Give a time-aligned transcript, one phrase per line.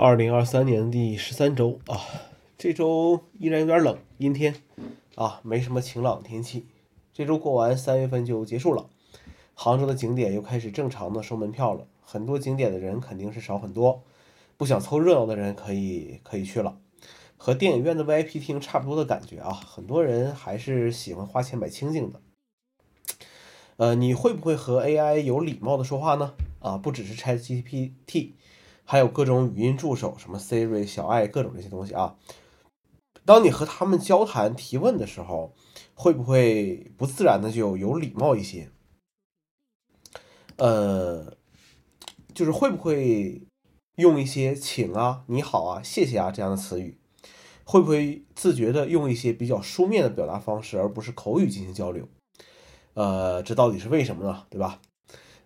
[0.00, 1.98] 二零二三年第十三周啊，
[2.56, 4.54] 这周依然有点冷，阴天
[5.16, 6.68] 啊，没什么晴朗天气。
[7.12, 8.88] 这周过完，三月份就结束了，
[9.54, 11.88] 杭州的景点又开始正常的收门票了。
[12.00, 14.04] 很多景点的人肯定是少很多，
[14.56, 16.78] 不想凑热闹的人可以可以去了。
[17.36, 22.20] 和电影院的 VIP 厅差不多的感觉啊，很多人还是喜欢花钱买清静的。
[23.78, 26.34] 呃，你会不会和 AI 有礼貌的说话呢？
[26.60, 28.34] 啊，不只是 ChatGPT。
[28.90, 32.16] 还有各种语音助手，什么 Siri、小爱，各种这些东西啊。
[33.26, 35.52] 当你和他们交谈、提问的时候，
[35.94, 38.70] 会不会不自然的就有礼貌一些？
[40.56, 41.36] 呃，
[42.32, 43.42] 就是会不会
[43.96, 46.96] 用一些“请啊”“你好啊”“谢谢啊”这样的词语？
[47.64, 52.08] 会不会自觉的用一些比较书面的表达方式，而不是口语进行交流？
[52.94, 54.46] 呃，这到底是为什么呢？
[54.48, 54.80] 对吧？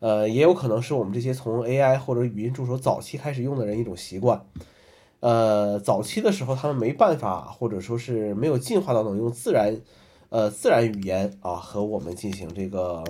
[0.00, 4.44] 呃，也有可能是我们这些从 AI 或者语音助手早期开始用的人一种习惯。
[5.20, 9.78] 呃，早期的时候他们没办法，或者说是没有进化到能用自然，
[10.30, 13.04] 呃，自然语言啊和我们进行这个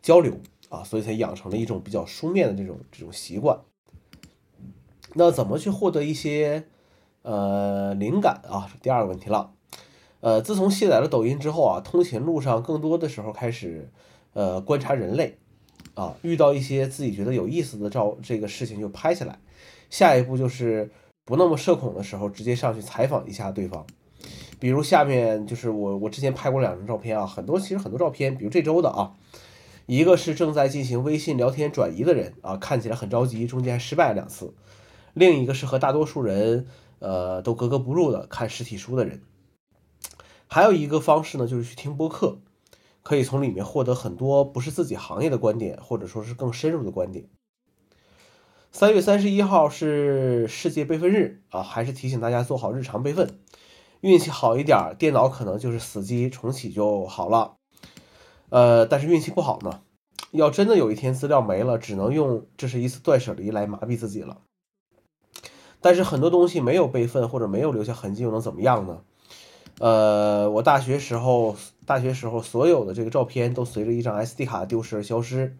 [0.00, 0.34] 交流
[0.68, 3.58] 啊，所以才养成了一种比较书面的这种这种习惯。
[5.14, 6.62] 那怎么去获得一些
[7.22, 8.70] 呃灵感啊？
[8.80, 9.50] 第二个问题了。
[10.20, 13.90] 呃，自从卸载了抖音之后啊，通勤路上更多的时候开始
[14.34, 15.39] 呃观察人类。
[16.00, 19.38] 啊，遇到一些自己觉得有意思的照，这个事情就拍下来。
[19.90, 20.90] 下一步就是
[21.26, 23.86] 不那么社恐的时候，直接上去采访一下对方。
[24.58, 29.12] 比如下面就是我，我之前拍过两张照片啊，很多其实很多照片，比如这周的啊，
[29.84, 34.54] 一个是正在进行微信聊天转移的人啊，看起来很着急，中间还失败了两次；
[35.12, 36.66] 另一个是和大多数人
[36.98, 39.20] 呃都格格不入的看实体书的人。
[40.46, 42.38] 还有一个方式呢，就是去听播客。
[43.02, 47.28] 可以从里面获得很多不是自己行业的观点，或者说是更深入的观点。
[48.72, 53.38] 三月三十一号是世界备份日啊，还是提醒大家做好日常备份。
[54.00, 57.56] 运气好一点，电脑可能就是死机重启就好了。
[58.48, 59.82] 呃，但是运气不好呢，
[60.30, 64.42] 要真的有一天资料没了，只能用这是一次断舍离来麻痹自己了。
[65.80, 69.02] 但是很多东西没有备份或者没有留下痕迹，又能怎么样呢？
[69.80, 75.56] 呃，我大学时候，大学时候所有的这个照片都随着一张 SD 卡丢失而消失。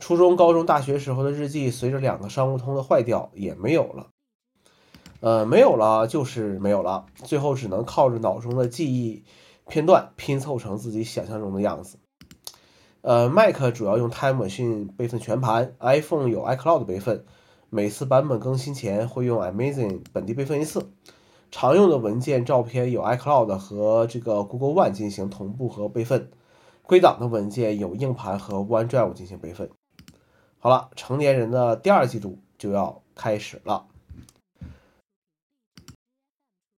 [0.00, 4.08] 初中、高中、大学时候的日记，随着两个商务通的坏掉也没有了。
[5.20, 9.22] 呃，没有了就是没有了，最后只能靠着脑中的记忆
[9.68, 11.98] 片段拼凑成自己想象中的样子。
[13.02, 17.24] 呃，Mac 主要用 Time Machine 备份全盘，iPhone 有 iCloud 备份，
[17.70, 20.90] 每次版本更新前会用 Amazing 本地备份一次。
[21.56, 26.32] 常用的文件、照片有 iCloud 和这个 Google One 进行同步和备份，
[26.82, 29.70] 归档的文件有硬盘和 OneDrive 进行备份。
[30.58, 33.86] 好了，成年人的第二季度就要开始了。